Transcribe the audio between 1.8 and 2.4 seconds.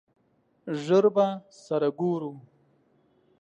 ګورو!